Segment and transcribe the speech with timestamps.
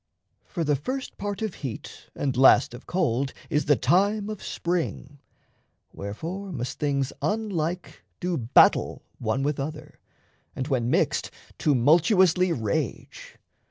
[0.47, 5.19] For the first part of heat and last of cold Is the time of spring;
[5.93, 9.99] wherefore must things unlike Do battle one with other,
[10.55, 11.29] and, when mixed,
[11.59, 13.37] Tumultuously rage.